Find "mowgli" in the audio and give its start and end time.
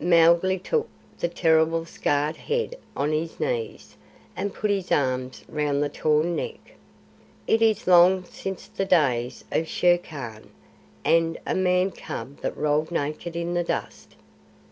0.00-0.58